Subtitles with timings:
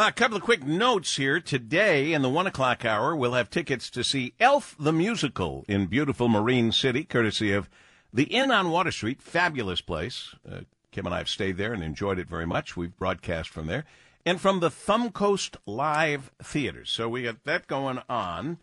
[0.00, 1.40] A couple of quick notes here.
[1.40, 5.86] Today, in the one o'clock hour, we'll have tickets to see Elf the Musical in
[5.86, 7.68] beautiful Marine City, courtesy of
[8.12, 9.20] the Inn on Water Street.
[9.20, 10.36] Fabulous place.
[10.48, 10.60] Uh,
[10.92, 12.76] Kim and I have stayed there and enjoyed it very much.
[12.76, 13.86] We've broadcast from there.
[14.24, 16.84] And from the Thumb Coast Live Theater.
[16.84, 18.58] So we got that going on.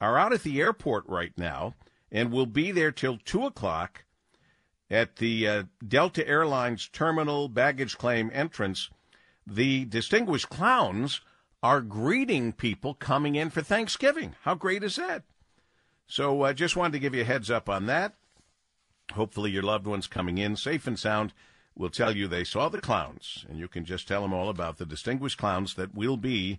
[0.00, 1.74] are out at the airport right now
[2.12, 4.04] and will be there till 2 o'clock
[4.88, 8.90] at the uh, Delta Airlines terminal baggage claim entrance.
[9.46, 11.20] The Distinguished Clowns
[11.62, 14.36] are greeting people coming in for Thanksgiving.
[14.42, 15.24] How great is that?
[16.06, 18.14] So I uh, just wanted to give you a heads up on that.
[19.12, 21.32] Hopefully, your loved ones coming in safe and sound
[21.76, 24.78] will tell you they saw the clowns, and you can just tell them all about
[24.78, 26.58] the distinguished clowns that will be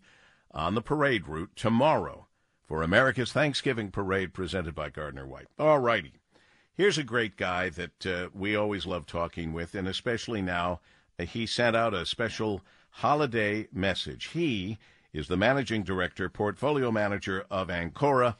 [0.51, 2.27] on the parade route tomorrow
[2.67, 5.47] for America's Thanksgiving parade presented by Gardner White.
[5.57, 6.13] All righty.
[6.73, 10.81] Here's a great guy that uh, we always love talking with, and especially now,
[11.19, 12.61] uh, he sent out a special
[12.91, 14.27] holiday message.
[14.27, 14.77] He
[15.11, 18.35] is the managing director, portfolio manager of Ancora,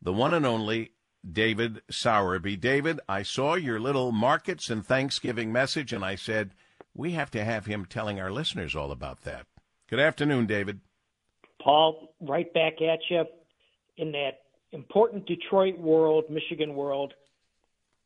[0.00, 0.92] the one and only
[1.30, 2.56] David Sowerby.
[2.56, 6.50] David, I saw your little markets and Thanksgiving message, and I said,
[6.94, 9.46] we have to have him telling our listeners all about that.
[9.88, 10.80] Good afternoon, David.
[11.60, 13.24] Paul, right back at you
[13.96, 14.40] in that
[14.72, 17.14] important Detroit world, Michigan world.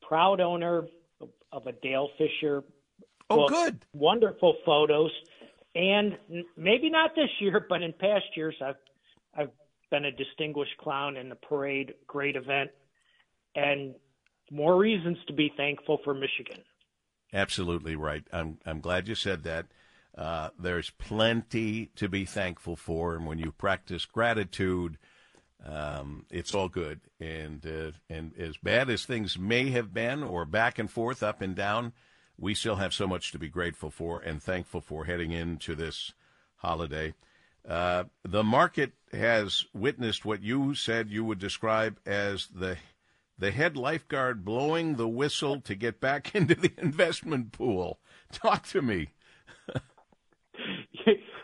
[0.02, 0.86] Proud owner
[1.52, 2.62] of a Dale Fisher.
[3.30, 3.84] Oh, good.
[3.92, 5.10] Wonderful photos.
[5.74, 6.16] And
[6.56, 8.76] maybe not this year, but in past years, I've
[9.36, 9.50] I've
[9.90, 11.94] been a distinguished clown in the parade.
[12.06, 12.70] Great event
[13.56, 13.94] and
[14.50, 16.62] more reasons to be thankful for Michigan.
[17.32, 18.24] Absolutely right.
[18.32, 19.66] I'm I'm glad you said that.
[20.16, 24.96] Uh, there's plenty to be thankful for, and when you practice gratitude,
[25.64, 27.00] um, it's all good.
[27.20, 31.42] And uh, and as bad as things may have been, or back and forth, up
[31.42, 31.92] and down,
[32.38, 36.12] we still have so much to be grateful for and thankful for heading into this
[36.56, 37.14] holiday.
[37.68, 42.76] Uh, the market has witnessed what you said you would describe as the
[43.38, 47.98] the head lifeguard blowing the whistle to get back into the investment pool.
[48.32, 49.08] Talk to me.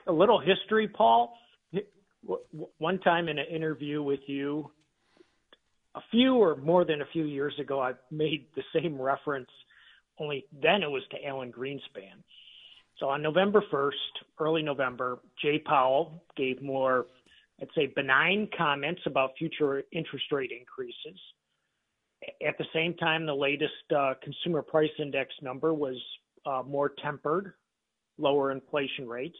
[0.06, 1.36] a little history, Paul.
[2.78, 4.70] One time in an interview with you,
[5.94, 9.50] a few or more than a few years ago, I made the same reference,
[10.18, 12.22] only then it was to Alan Greenspan.
[12.98, 13.90] So on November 1st,
[14.38, 17.06] early November, Jay Powell gave more,
[17.60, 21.18] I'd say, benign comments about future interest rate increases.
[22.46, 25.96] At the same time, the latest uh, consumer price index number was
[26.46, 27.54] uh, more tempered,
[28.18, 29.38] lower inflation rates,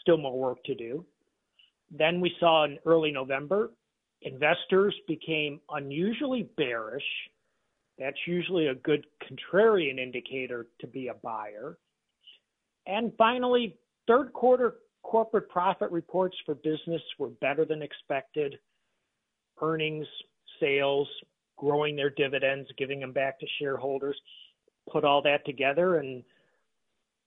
[0.00, 1.04] still more work to do.
[1.90, 3.70] Then we saw in early November,
[4.22, 7.04] investors became unusually bearish.
[7.98, 11.78] That's usually a good contrarian indicator to be a buyer.
[12.86, 13.76] And finally,
[14.06, 18.56] third quarter corporate profit reports for business were better than expected.
[19.60, 20.06] Earnings,
[20.58, 21.08] sales,
[21.62, 24.20] growing their dividends, giving them back to shareholders.
[24.92, 26.24] Put all that together and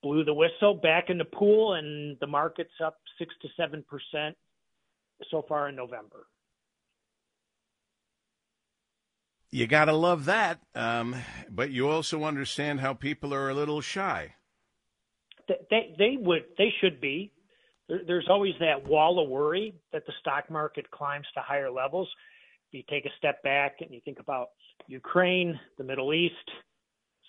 [0.02, 4.36] blew the whistle back in the pool, and the market's up six to seven percent
[5.30, 6.26] so far in November.
[9.50, 10.60] You got to love that.
[10.74, 11.16] Um,
[11.48, 14.34] but you also understand how people are a little shy.
[15.48, 17.32] They, they would, they should be.
[17.88, 22.08] There's always that wall of worry that the stock market climbs to higher levels.
[22.72, 24.48] You take a step back and you think about
[24.86, 26.34] Ukraine, the Middle East,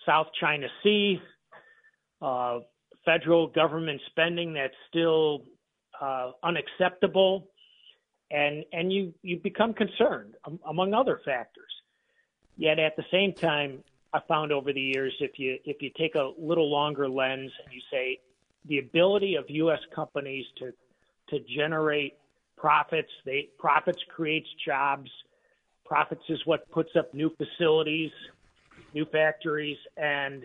[0.04, 1.20] South China Sea,
[2.20, 2.60] uh,
[3.04, 5.44] federal government spending that's still
[6.00, 7.48] uh, unacceptable,
[8.30, 11.70] and and you you become concerned um, among other factors.
[12.56, 13.82] Yet at the same time,
[14.12, 17.72] I found over the years if you if you take a little longer lens and
[17.72, 18.20] you say
[18.66, 19.80] the ability of U.S.
[19.94, 20.72] companies to
[21.30, 22.14] to generate
[22.56, 25.10] profits, they profits creates jobs.
[25.88, 28.10] Profits is what puts up new facilities,
[28.92, 30.42] new factories, and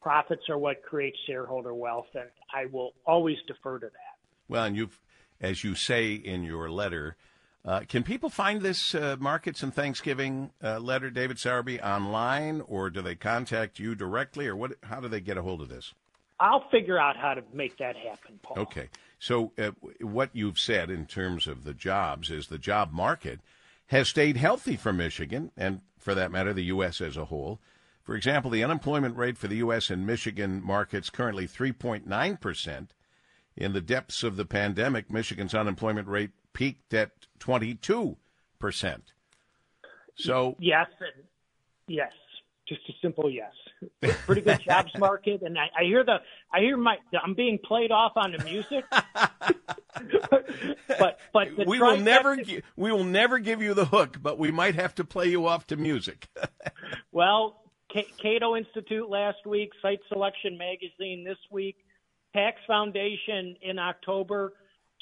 [0.00, 2.08] profits are what creates shareholder wealth.
[2.14, 4.18] And I will always defer to that.
[4.48, 4.98] Well, and you've,
[5.40, 7.16] as you say in your letter,
[7.64, 12.90] uh, can people find this uh, Markets and Thanksgiving uh, letter, David Sowerby, online, or
[12.90, 14.72] do they contact you directly, or what?
[14.82, 15.94] How do they get a hold of this?
[16.40, 18.58] I'll figure out how to make that happen, Paul.
[18.58, 18.88] Okay.
[19.20, 23.38] So, uh, what you've said in terms of the jobs is the job market
[23.86, 27.00] has stayed healthy for Michigan, and for that matter, the U.S.
[27.00, 27.60] as a whole.
[28.02, 29.90] For example, the unemployment rate for the U.S.
[29.90, 32.94] and Michigan markets currently 3.9 percent
[33.56, 38.16] in the depths of the pandemic, Michigan's unemployment rate peaked at 22%.
[40.16, 40.86] So, yes,
[41.86, 42.12] yes,
[42.68, 43.52] just a simple yes.
[44.26, 46.18] Pretty good jobs market, and I, I hear the
[46.52, 48.84] I hear my I'm being played off on the music.
[50.98, 52.36] but but we will never
[52.76, 55.66] we will never give you the hook, but we might have to play you off
[55.66, 56.28] to music.
[57.12, 61.76] well, Cato Institute last week, Site Selection Magazine this week,
[62.34, 64.54] Tax Foundation in October,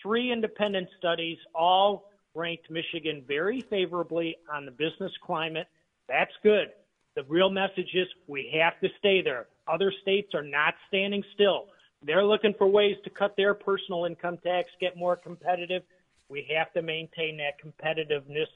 [0.02, 5.66] three independent studies all ranked Michigan very favorably on the business climate.
[6.08, 6.68] That's good.
[7.16, 9.46] The real message is we have to stay there.
[9.68, 11.66] Other states are not standing still.
[12.02, 15.82] They're looking for ways to cut their personal income tax, get more competitive.
[16.28, 18.46] We have to maintain that competitiveness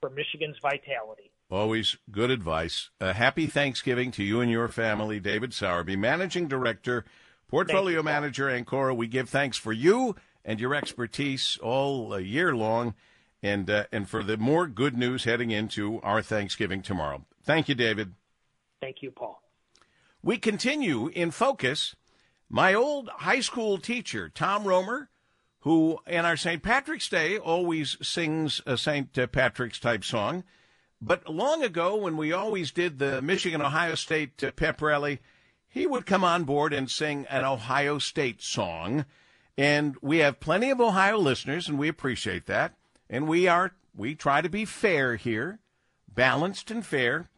[0.00, 1.30] for Michigan's vitality.
[1.50, 2.90] Always good advice.
[3.00, 7.04] A happy Thanksgiving to you and your family, David Sowerby, Managing Director
[7.48, 10.14] Portfolio you, Manager Ancora, we give thanks for you
[10.44, 12.94] and your expertise all year long,
[13.42, 17.26] and uh, and for the more good news heading into our Thanksgiving tomorrow.
[17.42, 18.14] Thank you, David.
[18.80, 19.42] Thank you, Paul.
[20.22, 21.96] We continue in focus.
[22.50, 25.08] My old high school teacher, Tom Romer,
[25.60, 26.62] who in our St.
[26.62, 29.12] Patrick's Day always sings a St.
[29.32, 30.44] Patrick's type song,
[31.00, 35.20] but long ago when we always did the Michigan Ohio State pep rally
[35.70, 39.06] he would come on board and sing an Ohio State song.
[39.56, 42.74] And we have plenty of Ohio listeners, and we appreciate that.
[43.08, 45.60] And we are we try to be fair here,
[46.12, 47.28] balanced and fair.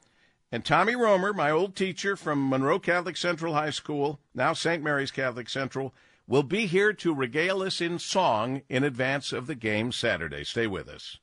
[0.55, 4.83] And Tommy Romer, my old teacher from Monroe Catholic Central High School, now St.
[4.83, 5.95] Mary's Catholic Central,
[6.27, 10.45] will be here to regale us in song in advance of the game Saturday.
[10.45, 11.17] Stay with us.